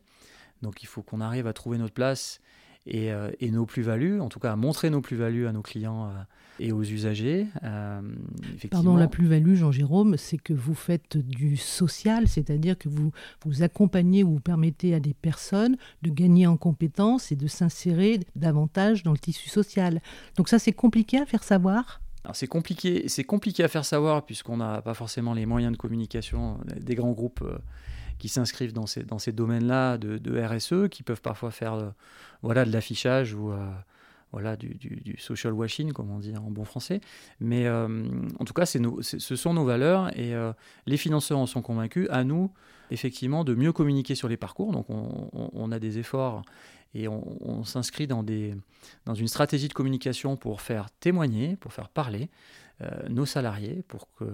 Donc 0.63 0.83
il 0.83 0.87
faut 0.87 1.03
qu'on 1.03 1.21
arrive 1.21 1.47
à 1.47 1.53
trouver 1.53 1.79
notre 1.79 1.95
place 1.95 2.41
et, 2.87 3.11
et 3.41 3.51
nos 3.51 3.67
plus-values, 3.67 4.21
en 4.21 4.29
tout 4.29 4.41
cas 4.41 4.53
à 4.53 4.57
montrer 4.57 4.91
nos 4.91 5.01
plus-values 5.01 5.47
à 5.47 5.53
nos 5.53 5.63
clients 5.63 6.11
et 6.59 6.73
aux 6.73 6.83
usagers. 6.83 7.47
Euh, 7.65 8.01
Pardon, 8.71 8.97
la 8.97 9.09
plus-value, 9.09 9.55
Jean-Jérôme, 9.55 10.17
c'est 10.17 10.39
que 10.39 10.53
vous 10.53 10.75
faites 10.75 11.17
du 11.17 11.57
social, 11.57 12.29
c'est-à-dire 12.29 12.79
que 12.79 12.89
vous, 12.89 13.13
vous 13.45 13.63
accompagnez 13.63 14.23
ou 14.23 14.35
vous 14.35 14.41
permettez 14.41 14.95
à 14.95 15.01
des 15.01 15.15
personnes 15.15 15.77
de 16.03 16.11
gagner 16.11 16.47
en 16.47 16.57
compétences 16.57 17.33
et 17.33 17.37
de 17.37 17.47
s'insérer 17.47 18.21
davantage 18.37 19.03
dans 19.03 19.13
le 19.13 19.19
tissu 19.19 19.49
social. 19.49 20.01
Donc 20.37 20.49
ça, 20.49 20.59
c'est 20.59 20.73
compliqué 20.73 21.19
à 21.19 21.27
faire 21.27 21.43
savoir? 21.43 22.01
C'est 22.35 22.47
compliqué, 22.47 23.09
c'est 23.09 23.25
compliqué 23.25 23.65
à 23.65 23.69
faire 23.69 23.85
savoir 23.85 24.25
puisqu'on 24.25 24.59
n'a 24.59 24.81
pas 24.81 24.95
forcément 24.95 25.35
les 25.35 25.45
moyens 25.45 25.73
de 25.73 25.77
communication 25.77 26.59
des 26.81 26.95
grands 26.95 27.11
groupes 27.11 27.43
euh, 27.43 27.59
qui 28.23 28.29
s'inscrivent 28.29 28.73
dans 28.73 28.87
ces, 28.87 29.33
domaines-là 29.33 29.99
de, 29.99 30.41
RSE, 30.41 30.89
qui 30.89 31.03
peuvent 31.03 31.21
parfois 31.21 31.51
faire 31.51 31.75
euh, 31.75 31.91
voilà, 32.43 32.65
de 32.65 32.71
l'affichage 32.71 33.35
ou, 33.35 33.53
voilà, 34.31 34.55
du, 34.55 35.17
social 35.19 35.53
washing, 35.53 35.93
comme 35.93 36.13
on 36.13 36.21
dit 36.21 36.33
en 36.37 36.53
bon 36.53 36.65
français. 36.65 37.01
Mais 37.41 37.67
euh, 37.67 38.05
en 38.39 38.45
tout 38.45 38.55
cas, 38.55 38.65
ce 38.65 39.37
sont 39.37 39.55
nos 39.55 39.65
valeurs 39.65 40.17
et 40.17 40.37
euh, 40.37 40.53
les 40.87 40.97
financeurs 40.97 41.39
en 41.39 41.47
sont 41.47 41.63
convaincus. 41.63 42.07
À 42.11 42.23
nous, 42.23 42.53
effectivement, 42.93 43.43
de 43.43 43.57
mieux 43.57 43.73
communiquer 43.73 44.15
sur 44.15 44.29
les 44.29 44.37
parcours. 44.37 44.71
Donc, 44.71 44.87
on, 44.89 45.73
a 45.73 45.81
des 45.81 45.99
efforts 45.99 46.43
et 46.95 47.09
on, 47.09 47.65
s'inscrit 47.65 48.07
dans, 48.07 48.25
une 48.25 49.29
stratégie 49.29 49.67
de 49.67 49.75
communication 49.75 50.37
pour 50.37 50.61
faire 50.61 50.91
témoigner, 51.01 51.57
pour 51.57 51.73
faire 51.73 51.89
parler 51.89 52.31
euh, 52.83 52.89
nos 53.09 53.27
salariés, 53.27 53.83
pour 53.89 54.09
que 54.13 54.25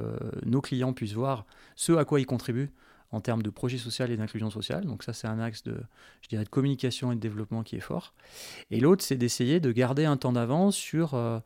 nos 0.45 0.61
clients 0.61 0.93
puissent 0.93 1.15
voir 1.15 1.47
ce 1.75 1.93
à 1.93 2.05
quoi 2.05 2.21
ils 2.21 2.27
contribuent 2.27 2.71
en 3.11 3.21
termes 3.21 3.43
de 3.43 3.51
projet 3.51 3.79
social 3.79 4.11
et 4.11 4.17
d'inclusion 4.17 4.51
sociale. 4.51 4.85
Donc 4.85 5.03
ça, 5.03 5.13
c'est 5.13 5.27
un 5.27 5.39
axe 5.39 5.63
de, 5.63 5.77
je 6.23 6.29
dirais, 6.29 6.45
de 6.45 6.49
communication 6.49 7.13
et 7.13 7.15
de 7.15 7.21
développement 7.21 7.63
qui 7.63 7.77
est 7.77 7.81
fort. 7.81 8.15
Et 8.71 8.81
l'autre, 8.81 9.03
c'est 9.03 9.17
d'essayer 9.17 9.61
de 9.61 9.73
garder 9.73 10.05
un 10.05 10.17
temps 10.17 10.33
d'avance 10.33 10.77
sur 10.77 11.15
euh, 11.15 11.39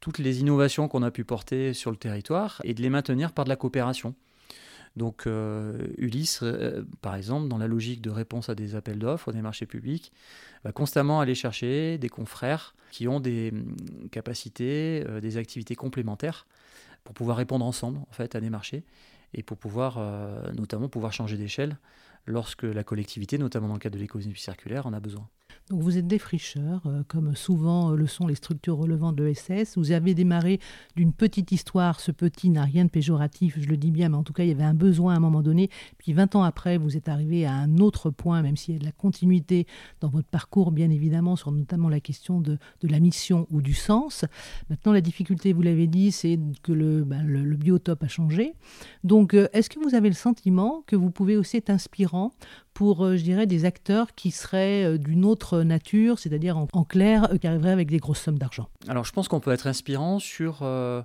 toutes 0.00 0.18
les 0.18 0.40
innovations 0.40 0.88
qu'on 0.88 1.02
a 1.02 1.10
pu 1.10 1.24
porter 1.24 1.74
sur 1.74 1.90
le 1.90 1.96
territoire 1.96 2.60
et 2.64 2.74
de 2.74 2.82
les 2.82 2.90
maintenir 2.90 3.32
par 3.32 3.44
de 3.44 3.48
la 3.48 3.56
coopération. 3.56 4.14
Donc 4.94 5.26
euh, 5.26 5.88
Ulysse, 5.96 6.40
euh, 6.42 6.84
par 7.00 7.16
exemple, 7.16 7.48
dans 7.48 7.58
la 7.58 7.66
logique 7.66 8.02
de 8.02 8.10
réponse 8.10 8.48
à 8.48 8.54
des 8.54 8.76
appels 8.76 8.98
d'offres, 8.98 9.32
des 9.32 9.40
marchés 9.40 9.66
publics, 9.66 10.12
va 10.64 10.70
constamment 10.70 11.20
aller 11.20 11.34
chercher 11.34 11.98
des 11.98 12.10
confrères 12.10 12.74
qui 12.90 13.08
ont 13.08 13.18
des 13.18 13.50
hum, 13.52 13.74
capacités, 14.10 15.02
des 15.20 15.36
activités 15.38 15.74
complémentaires 15.74 16.46
pour 17.04 17.14
pouvoir 17.14 17.36
répondre 17.36 17.64
ensemble 17.64 17.98
en 17.98 18.12
fait 18.12 18.34
à 18.34 18.40
des 18.40 18.50
marchés 18.50 18.84
et 19.34 19.42
pour 19.42 19.56
pouvoir 19.56 19.98
notamment 20.52 20.88
pouvoir 20.88 21.12
changer 21.12 21.36
d'échelle 21.36 21.78
lorsque 22.26 22.62
la 22.64 22.84
collectivité, 22.84 23.38
notamment 23.38 23.68
dans 23.68 23.74
le 23.74 23.80
cadre 23.80 23.96
de 23.96 24.00
l'économie 24.00 24.36
circulaire, 24.36 24.86
en 24.86 24.92
a 24.92 25.00
besoin. 25.00 25.28
Donc 25.70 25.80
vous 25.80 25.96
êtes 25.96 26.06
défricheur, 26.06 26.82
euh, 26.86 27.02
comme 27.06 27.36
souvent 27.36 27.92
euh, 27.92 27.96
le 27.96 28.06
sont 28.06 28.26
les 28.26 28.34
structures 28.34 28.76
relevant 28.76 29.12
de 29.12 29.22
l'ESS. 29.22 29.78
Vous 29.78 29.92
avez 29.92 30.12
démarré 30.14 30.58
d'une 30.96 31.12
petite 31.12 31.52
histoire. 31.52 32.00
Ce 32.00 32.10
petit 32.10 32.50
n'a 32.50 32.64
rien 32.64 32.84
de 32.84 32.90
péjoratif, 32.90 33.58
je 33.60 33.68
le 33.68 33.76
dis 33.76 33.92
bien, 33.92 34.08
mais 34.08 34.16
en 34.16 34.24
tout 34.24 34.32
cas, 34.32 34.42
il 34.42 34.48
y 34.48 34.52
avait 34.52 34.64
un 34.64 34.74
besoin 34.74 35.14
à 35.14 35.16
un 35.18 35.20
moment 35.20 35.40
donné. 35.40 35.70
Puis 35.98 36.12
20 36.12 36.34
ans 36.34 36.42
après, 36.42 36.78
vous 36.78 36.96
êtes 36.96 37.08
arrivé 37.08 37.46
à 37.46 37.52
un 37.52 37.78
autre 37.78 38.10
point, 38.10 38.42
même 38.42 38.56
s'il 38.56 38.74
y 38.74 38.76
a 38.76 38.80
de 38.80 38.84
la 38.84 38.92
continuité 38.92 39.66
dans 40.00 40.08
votre 40.08 40.28
parcours, 40.28 40.72
bien 40.72 40.90
évidemment, 40.90 41.36
sur 41.36 41.52
notamment 41.52 41.88
la 41.88 42.00
question 42.00 42.40
de, 42.40 42.58
la 42.82 43.00
mission 43.00 43.46
ou 43.50 43.62
du 43.62 43.74
sens. 43.74 44.24
Maintenant, 44.68 44.92
la 44.92 45.00
difficulté, 45.00 45.52
vous 45.52 45.62
l'avez 45.62 45.86
dit, 45.86 46.10
c'est 46.10 46.38
que 46.62 46.72
le, 46.72 47.04
ben, 47.04 47.22
le, 47.24 47.56
biotope 47.56 48.02
a 48.02 48.08
changé. 48.08 48.54
Donc, 49.04 49.34
euh, 49.34 49.48
est-ce 49.52 49.70
que 49.70 49.78
vous 49.78 49.94
avez 49.94 50.08
le 50.08 50.14
sentiment 50.14 50.82
que 50.86 50.96
vous 50.96 51.10
pouvez 51.10 51.36
aussi 51.36 51.56
être 51.56 51.70
inspirant 51.70 52.32
pour, 52.74 53.04
euh, 53.04 53.16
je 53.16 53.22
dirais, 53.22 53.46
des 53.46 53.64
acteurs 53.64 54.14
qui 54.14 54.30
seraient 54.30 54.84
euh, 54.84 54.98
d'une 54.98 55.24
autre 55.24 55.62
nature, 55.62 56.18
c'est-à-dire 56.18 56.56
en, 56.56 56.84
clair, 56.84 57.28
qui 57.40 57.46
arriveraient 57.46 57.70
avec 57.72 57.90
des 57.90 57.98
grosses 57.98 58.20
sommes 58.20 58.38
d'argent 58.38 58.68
Alors 58.88 59.04
je 59.04 59.12
pense 59.12 59.28
qu'on 59.28 59.40
peut 59.40 59.52
être 59.52 59.66
inspirant 59.66 60.18
sur 60.18 60.60
euh, 60.62 61.02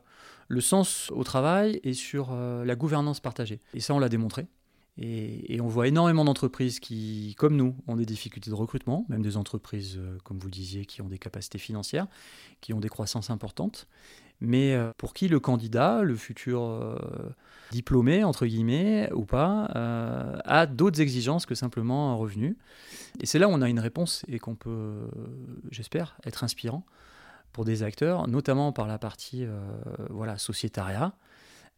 le 0.47 0.61
sens 0.61 1.11
au 1.11 1.23
travail 1.23 1.79
et 1.83 1.93
sur 1.93 2.33
la 2.33 2.75
gouvernance 2.75 3.19
partagée. 3.19 3.59
Et 3.73 3.79
ça, 3.79 3.93
on 3.93 3.99
l'a 3.99 4.09
démontré. 4.09 4.47
Et, 4.99 5.59
on 5.61 5.67
voit 5.67 5.87
énormément 5.87 6.25
d'entreprises 6.25 6.79
qui, 6.79 7.35
comme 7.37 7.55
nous, 7.55 7.75
ont 7.87 7.95
des 7.95 8.05
difficultés 8.05 8.49
de 8.49 8.55
recrutement, 8.55 9.05
même 9.09 9.21
des 9.21 9.37
entreprises, 9.37 9.99
comme 10.23 10.39
vous 10.39 10.47
le 10.47 10.51
disiez, 10.51 10.85
qui 10.85 11.01
ont 11.01 11.07
des 11.07 11.19
capacités 11.19 11.59
financières, 11.59 12.07
qui 12.61 12.73
ont 12.73 12.79
des 12.79 12.89
croissances 12.89 13.29
importantes, 13.29 13.87
mais 14.41 14.77
pour 14.97 15.13
qui 15.13 15.27
le 15.27 15.39
candidat, 15.39 16.03
le 16.03 16.15
futur 16.15 16.97
diplômé, 17.71 18.23
entre 18.23 18.45
guillemets, 18.45 19.11
ou 19.13 19.25
pas, 19.25 19.69
euh, 19.75 20.37
a 20.45 20.65
d'autres 20.65 21.01
exigences 21.01 21.45
que 21.45 21.55
simplement 21.55 22.11
un 22.11 22.15
revenu. 22.15 22.57
Et 23.19 23.25
c'est 23.25 23.39
là 23.39 23.47
où 23.47 23.51
on 23.51 23.61
a 23.61 23.69
une 23.69 23.79
réponse 23.79 24.23
et 24.27 24.39
qu'on 24.39 24.55
peut, 24.55 25.09
j'espère, 25.71 26.17
être 26.25 26.43
inspirant 26.43 26.85
pour 27.53 27.65
des 27.65 27.83
acteurs, 27.83 28.27
notamment 28.27 28.71
par 28.71 28.87
la 28.87 28.97
partie 28.97 29.43
euh, 29.43 29.59
voilà, 30.09 30.37
sociétariat, 30.37 31.13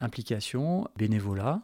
implication, 0.02 0.88
bénévolat, 0.98 1.62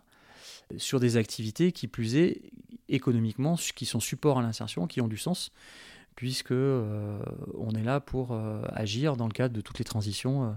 sur 0.78 1.00
des 1.00 1.18
activités 1.18 1.72
qui 1.72 1.88
plus 1.88 2.16
est 2.16 2.42
économiquement, 2.90 3.56
qui 3.76 3.86
sont 3.86 4.00
support 4.00 4.40
à 4.40 4.42
l'insertion, 4.42 4.88
qui 4.88 5.02
ont 5.02 5.08
du 5.08 5.18
sens, 5.18 5.52
puisque 6.16 6.52
euh, 6.52 7.20
on 7.58 7.72
est 7.72 7.84
là 7.84 8.00
pour 8.00 8.38
agir 8.74 9.18
dans 9.18 9.28
le 9.28 9.34
cadre 9.34 9.54
de 9.54 9.62
toutes 9.62 9.80
les 9.80 9.86
transitions 9.86 10.56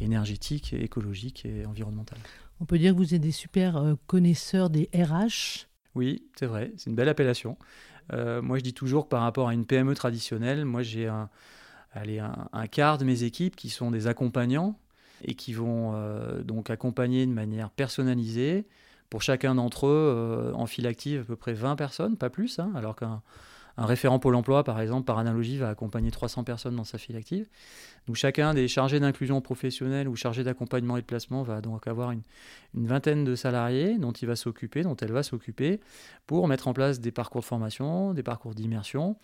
énergétiques, 0.00 0.72
écologiques 0.72 1.44
et 1.46 1.64
environnementales. 1.66 2.18
On 2.60 2.64
peut 2.64 2.78
dire 2.78 2.92
que 2.92 2.98
vous 2.98 3.14
êtes 3.14 3.20
des 3.20 3.32
super 3.32 3.76
euh, 3.76 3.94
connaisseurs 4.06 4.70
des 4.70 4.88
RH. 4.94 5.66
Oui, 5.94 6.22
c'est 6.38 6.46
vrai, 6.46 6.72
c'est 6.76 6.90
une 6.90 6.96
belle 6.96 7.08
appellation. 7.08 7.58
Euh, 8.12 8.40
moi, 8.40 8.58
je 8.58 8.62
dis 8.62 8.72
toujours 8.72 9.04
que 9.04 9.08
par 9.10 9.22
rapport 9.22 9.48
à 9.48 9.54
une 9.54 9.66
PME 9.66 9.94
traditionnelle, 9.94 10.64
moi, 10.64 10.82
j'ai 10.82 11.06
un, 11.06 11.28
un, 11.94 12.66
quart 12.66 12.98
de 12.98 13.04
mes 13.04 13.24
équipes 13.24 13.56
qui 13.56 13.68
sont 13.68 13.90
des 13.90 14.06
accompagnants 14.06 14.78
et 15.24 15.34
qui 15.34 15.52
vont 15.52 15.92
euh, 15.94 16.42
donc 16.42 16.70
accompagner 16.70 17.26
de 17.26 17.32
manière 17.32 17.70
personnalisée. 17.70 18.66
Pour 19.10 19.22
chacun 19.22 19.54
d'entre 19.54 19.86
eux, 19.86 20.52
en 20.56 20.66
file 20.66 20.86
active, 20.86 21.20
à 21.20 21.24
peu 21.24 21.36
près 21.36 21.52
20 21.52 21.76
personnes, 21.76 22.16
pas 22.16 22.28
plus, 22.28 22.58
hein, 22.58 22.72
alors 22.74 22.96
qu'un 22.96 23.22
un 23.76 23.86
référent 23.86 24.18
Pôle 24.18 24.34
emploi, 24.34 24.64
par 24.64 24.80
exemple, 24.80 25.04
par 25.04 25.18
analogie, 25.18 25.58
va 25.58 25.68
accompagner 25.68 26.10
300 26.10 26.44
personnes 26.44 26.76
dans 26.76 26.84
sa 26.84 26.98
file 26.98 27.16
active. 27.16 27.48
Donc 28.06 28.16
chacun 28.16 28.54
des 28.54 28.68
chargés 28.68 29.00
d'inclusion 29.00 29.40
professionnelle 29.40 30.08
ou 30.08 30.16
chargés 30.16 30.44
d'accompagnement 30.44 30.96
et 30.96 31.02
de 31.02 31.06
placement 31.06 31.42
va 31.42 31.60
donc 31.60 31.86
avoir 31.86 32.12
une, 32.12 32.22
vingtaine 32.74 33.24
de 33.24 33.34
salariés 33.34 33.98
dont 33.98 34.12
il 34.12 34.26
va 34.26 34.36
s'occuper, 34.36 34.82
dont 34.82 34.96
elle 34.96 35.12
va 35.12 35.22
s'occuper, 35.22 35.80
pour 36.26 36.48
mettre 36.48 36.68
en 36.68 36.72
place 36.72 37.00
des 37.00 37.12
parcours 37.12 37.42
de 37.42 37.46
formation, 37.46 38.14
des 38.14 38.22
parcours 38.22 38.54
d'immersion, 38.54 39.16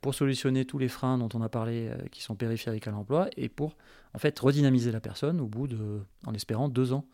pour 0.00 0.14
solutionner 0.14 0.64
tous 0.64 0.78
les 0.78 0.88
freins 0.88 1.18
dont 1.18 1.28
on 1.34 1.42
a 1.42 1.48
parlé 1.48 1.88
euh, 1.88 2.06
qui 2.10 2.22
sont 2.22 2.36
périphériques 2.36 2.86
à 2.86 2.92
l'emploi 2.92 3.28
et 3.36 3.48
pour 3.48 3.76
en 4.14 4.18
fait 4.18 4.38
redynamiser 4.38 4.92
la 4.92 5.00
personne 5.00 5.40
au 5.40 5.46
bout 5.46 5.66
de, 5.66 6.00
en 6.26 6.34
espérant, 6.34 6.68
deux 6.68 6.92
ans 6.92 7.04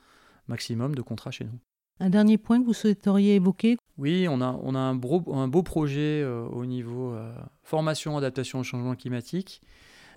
maximum 0.49 0.95
de 0.95 1.03
contrat 1.03 1.31
chez 1.31 1.45
nous. 1.45 1.59
Un 2.01 2.11
dernier 2.11 2.39
point 2.39 2.61
que 2.61 2.67
vous 2.67 2.75
souhaiteriez 2.75 3.37
évoquer 3.37 3.77
Oui, 3.99 4.27
on 4.29 4.41
a, 4.41 4.47
un, 4.47 4.95
beau, 4.95 5.63
projet 5.63 6.23
euh, 6.23 6.45
au 6.47 6.67
niveau 6.67 7.13
euh, 7.13 7.33
formation, 7.63 8.17
adaptation 8.17 8.59
au 8.59 8.63
changement 8.65 8.97
climatique. 8.97 9.63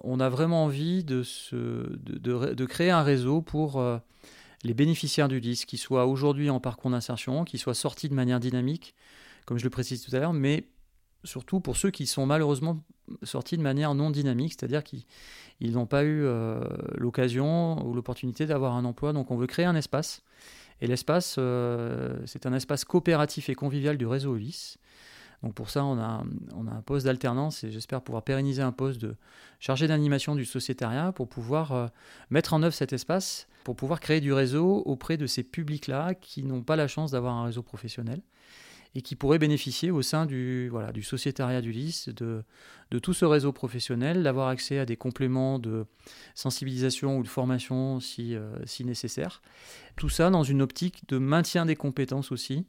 On 0.03 0.19
a 0.19 0.29
vraiment 0.29 0.63
envie 0.63 1.03
de, 1.03 1.21
créer 2.65 2.89
un 2.89 3.03
réseau 3.03 3.41
pour 3.41 3.79
euh, 3.79 3.99
les 4.63 4.73
bénéficiaires 4.73 5.27
du 5.27 5.39
DIS, 5.39 5.65
qui 5.67 5.77
soient 5.77 6.07
aujourd'hui 6.07 6.49
en 6.49 6.59
parcours 6.59 6.89
d'insertion, 6.89 7.45
qui 7.45 7.59
soient 7.59 7.75
sortis 7.75 8.09
de 8.09 8.15
manière 8.15 8.39
dynamique, 8.39 8.95
comme 9.45 9.59
je 9.59 9.63
le 9.63 9.69
précise 9.69 10.03
tout 10.03 10.15
à 10.15 10.19
l'heure, 10.19 10.33
mais 10.33 10.67
surtout 11.23 11.59
pour 11.59 11.77
ceux 11.77 11.91
qui 11.91 12.07
sont 12.07 12.25
malheureusement 12.25 12.83
sortis 13.21 13.57
de 13.57 13.61
manière 13.61 13.93
non 13.93 14.09
dynamique, 14.09 14.53
c'est-à-dire 14.53 14.83
qu'ils 14.83 15.05
n'ont 15.61 15.85
pas 15.87 16.03
eu 16.03 16.25
l'occasion 16.95 17.85
ou 17.85 17.93
l'opportunité 17.93 18.45
d'avoir 18.45 18.75
un 18.75 18.85
emploi. 18.85 19.13
Donc 19.13 19.31
on 19.31 19.37
veut 19.37 19.47
créer 19.47 19.65
un 19.65 19.75
espace 19.75 20.23
et 20.81 20.87
l'espace, 20.87 21.35
euh, 21.37 22.15
c'est 22.25 22.45
un 22.45 22.53
espace 22.53 22.85
coopératif 22.85 23.49
et 23.49 23.55
convivial 23.55 23.97
du 23.97 24.05
réseau 24.05 24.35
Ulysse. 24.35 24.77
Donc 25.43 25.53
pour 25.53 25.69
ça, 25.69 25.83
on 25.85 25.99
a, 25.99 26.23
on 26.55 26.67
a 26.67 26.71
un 26.71 26.81
poste 26.81 27.05
d'alternance 27.05 27.63
et 27.63 27.71
j'espère 27.71 28.01
pouvoir 28.01 28.23
pérenniser 28.23 28.61
un 28.63 28.71
poste 28.71 28.99
de 28.99 29.15
chargé 29.59 29.87
d'animation 29.87 30.35
du 30.35 30.45
sociétariat 30.45 31.11
pour 31.11 31.27
pouvoir 31.27 31.71
euh, 31.73 31.87
mettre 32.29 32.53
en 32.53 32.63
œuvre 32.63 32.73
cet 32.73 32.91
espace, 32.91 33.47
pour 33.63 33.75
pouvoir 33.75 33.99
créer 33.99 34.19
du 34.19 34.33
réseau 34.33 34.81
auprès 34.85 35.17
de 35.17 35.27
ces 35.27 35.43
publics-là 35.43 36.15
qui 36.15 36.43
n'ont 36.43 36.63
pas 36.63 36.75
la 36.75 36.87
chance 36.87 37.11
d'avoir 37.11 37.35
un 37.35 37.45
réseau 37.45 37.61
professionnel 37.61 38.21
et 38.95 39.01
qui 39.01 39.15
pourraient 39.15 39.39
bénéficier 39.39 39.91
au 39.91 40.01
sein 40.01 40.25
du, 40.25 40.69
voilà, 40.69 40.91
du 40.91 41.03
sociétariat 41.03 41.61
du 41.61 41.71
LIS 41.71 42.05
de, 42.15 42.43
de 42.91 42.99
tout 42.99 43.13
ce 43.13 43.25
réseau 43.25 43.51
professionnel, 43.51 44.23
d'avoir 44.23 44.47
accès 44.47 44.79
à 44.79 44.85
des 44.85 44.97
compléments 44.97 45.59
de 45.59 45.85
sensibilisation 46.35 47.17
ou 47.17 47.23
de 47.23 47.27
formation 47.27 47.99
si, 47.99 48.35
euh, 48.35 48.57
si 48.65 48.85
nécessaire. 48.85 49.41
Tout 49.95 50.09
ça 50.09 50.29
dans 50.29 50.43
une 50.43 50.61
optique 50.61 51.07
de 51.07 51.17
maintien 51.17 51.65
des 51.65 51.75
compétences 51.75 52.31
aussi 52.31 52.65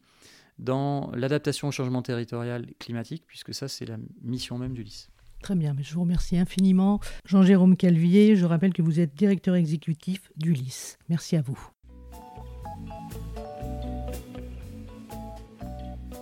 dans 0.59 1.13
l'adaptation 1.15 1.69
au 1.69 1.71
changement 1.71 2.03
territorial 2.03 2.67
climatique, 2.79 3.25
puisque 3.27 3.55
ça 3.55 3.69
c'est 3.69 3.87
la 3.87 3.97
mission 4.23 4.59
même 4.59 4.75
du 4.75 4.83
LIS. 4.83 5.09
Très 5.43 5.55
bien, 5.55 5.77
je 5.81 5.95
vous 5.95 6.01
remercie 6.01 6.37
infiniment. 6.37 7.01
Jean-Jérôme 7.25 7.77
Calvier, 7.77 8.35
je 8.35 8.45
rappelle 8.45 8.73
que 8.73 8.83
vous 8.83 8.99
êtes 8.99 9.15
directeur 9.15 9.55
exécutif 9.55 10.33
du 10.37 10.53
LIS. 10.53 10.97
Merci 11.09 11.37
à 11.37 11.43
vous. 11.43 11.71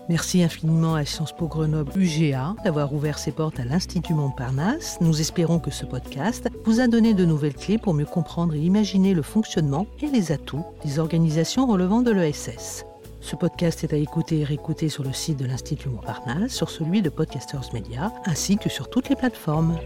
Merci 0.09 0.43
infiniment 0.43 0.95
à 0.95 1.05
Sciences 1.05 1.33
Po 1.33 1.49
Grenoble 1.49 1.91
UGA 1.97 2.55
d'avoir 2.63 2.93
ouvert 2.93 3.19
ses 3.19 3.33
portes 3.33 3.59
à 3.59 3.65
l'Institut 3.65 4.15
Montparnasse. 4.15 4.99
Nous 5.01 5.21
espérons 5.21 5.59
que 5.59 5.73
ce 5.73 5.85
podcast 5.85 6.49
vous 6.65 6.79
a 6.79 6.87
donné 6.87 7.13
de 7.13 7.25
nouvelles 7.25 7.55
clés 7.55 7.79
pour 7.79 7.93
mieux 7.93 8.05
comprendre 8.05 8.55
et 8.55 8.61
imaginer 8.61 9.15
le 9.15 9.23
fonctionnement 9.23 9.89
et 10.01 10.07
les 10.07 10.31
atouts 10.31 10.65
des 10.85 11.01
organisations 11.01 11.67
relevant 11.67 12.03
de 12.03 12.13
l'ESS. 12.13 12.85
Ce 13.21 13.35
podcast 13.35 13.83
est 13.83 13.93
à 13.93 13.97
écouter 13.97 14.41
et 14.41 14.45
réécouter 14.45 14.89
sur 14.89 15.03
le 15.03 15.13
site 15.13 15.41
de 15.41 15.47
l'Institut 15.47 15.89
Montparnasse, 15.89 16.53
sur 16.53 16.71
celui 16.71 17.03
de 17.03 17.11
Podcasters 17.11 17.73
Media, 17.73 18.13
ainsi 18.27 18.59
que 18.59 18.69
sur 18.69 18.89
toutes 18.89 19.09
les 19.09 19.17
plateformes. 19.17 19.77